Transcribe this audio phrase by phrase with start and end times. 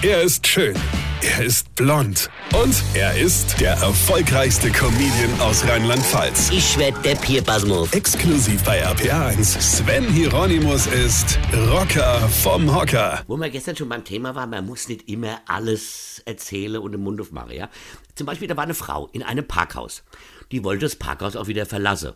[0.00, 0.76] Er ist schön.
[1.22, 2.30] Er ist blond.
[2.54, 6.50] Und er ist der erfolgreichste Comedian aus Rheinland-Pfalz.
[6.52, 7.92] Ich werd der Pierpasmus.
[7.92, 9.60] Exklusiv bei RPA1.
[9.60, 11.36] Sven Hieronymus ist
[11.72, 13.24] Rocker vom Hocker.
[13.26, 17.02] Wo wir gestern schon beim Thema waren, man muss nicht immer alles erzählen und im
[17.02, 17.68] Mund aufmachen, ja?
[18.14, 20.04] Zum Beispiel, da war eine Frau in einem Parkhaus.
[20.52, 22.12] Die wollte das Parkhaus auch wieder verlassen.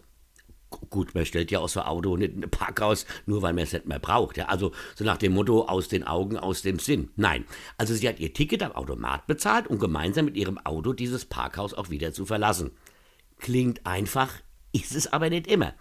[0.93, 3.87] Gut, man stellt ja aus dem Auto nicht ein Parkhaus, nur weil man es nicht
[3.87, 4.37] mehr braucht.
[4.37, 4.49] Ja?
[4.49, 7.09] Also so nach dem Motto, aus den Augen, aus dem Sinn.
[7.17, 7.47] Nein,
[7.79, 11.73] also sie hat ihr Ticket am Automat bezahlt, um gemeinsam mit ihrem Auto dieses Parkhaus
[11.73, 12.73] auch wieder zu verlassen.
[13.39, 14.35] Klingt einfach,
[14.73, 15.73] ist es aber nicht immer.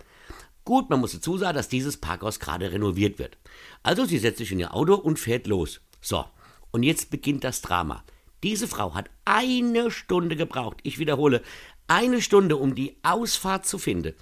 [0.64, 3.38] Gut, man muss dazu sagen, dass dieses Parkhaus gerade renoviert wird.
[3.84, 5.82] Also sie setzt sich in ihr Auto und fährt los.
[6.00, 6.24] So,
[6.72, 8.06] und jetzt beginnt das Drama.
[8.44, 11.42] Diese Frau hat eine Stunde gebraucht, ich wiederhole,
[11.88, 14.14] eine Stunde, um die Ausfahrt zu finden.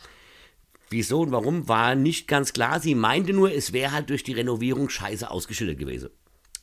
[0.90, 2.80] Wieso und warum war nicht ganz klar.
[2.80, 6.10] Sie meinte nur, es wäre halt durch die Renovierung scheiße ausgeschildert gewesen.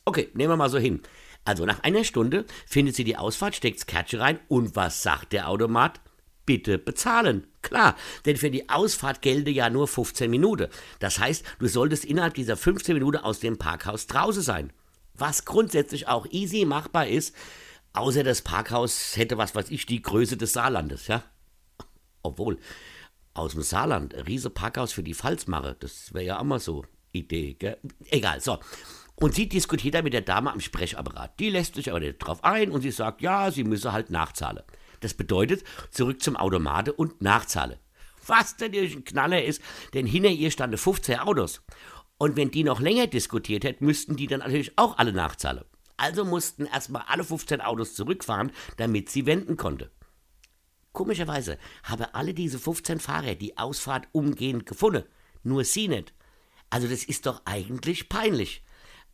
[0.05, 1.01] Okay, nehmen wir mal so hin.
[1.45, 5.47] Also nach einer Stunde findet sie die Ausfahrt, steckt's Kärtchen rein und was sagt der
[5.47, 6.01] Automat?
[6.45, 7.47] Bitte bezahlen.
[7.61, 10.67] Klar, denn für die Ausfahrt gelte ja nur 15 Minuten.
[10.99, 14.73] Das heißt, du solltest innerhalb dieser 15 Minuten aus dem Parkhaus draußen sein.
[15.13, 17.33] Was grundsätzlich auch easy machbar ist,
[17.93, 21.23] außer das Parkhaus hätte was weiß ich, die Größe des Saarlandes, ja?
[22.23, 22.57] Obwohl,
[23.37, 26.83] aus dem Saarland, ein riese Parkhaus für die Pfalzmache, das wäre ja auch mal so
[27.11, 27.77] Idee, gell?
[28.09, 28.59] Egal, so.
[29.15, 31.39] Und sie diskutiert da mit der Dame am Sprechapparat.
[31.39, 34.63] Die lässt sich aber nicht drauf ein und sie sagt, ja, sie müsse halt nachzahlen.
[34.99, 37.77] Das bedeutet, zurück zum Automate und nachzahlen.
[38.27, 39.61] Was natürlich ein Knaller ist,
[39.93, 41.61] denn hinter ihr standen 15 Autos.
[42.17, 45.63] Und wenn die noch länger diskutiert hätten, müssten die dann natürlich auch alle nachzahlen.
[45.97, 49.89] Also mussten erstmal alle 15 Autos zurückfahren, damit sie wenden konnte.
[50.97, 55.03] Komischerweise haben alle diese 15 Fahrer die Ausfahrt umgehend gefunden,
[55.43, 56.11] nur sie nicht.
[56.71, 58.63] Also das ist doch eigentlich peinlich.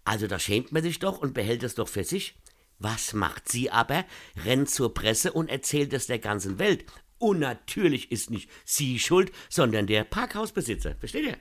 [0.06, 2.40] Also da schämt man sich doch und behält es doch für sich.
[2.80, 4.06] Was macht sie aber?
[4.46, 6.86] Rennt zur Presse und erzählt es der ganzen Welt.
[7.18, 10.96] Und natürlich ist nicht sie schuld, sondern der Parkhausbesitzer.
[10.96, 11.38] Versteht ihr?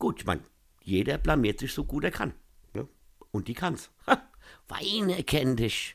[0.00, 0.42] Gut, ich meine,
[0.82, 2.34] jeder blamiert sich so gut er kann.
[2.74, 2.88] Ja?
[3.30, 3.90] Und die kann's.
[4.08, 4.28] Ha,
[4.66, 5.94] Weine kenn dich.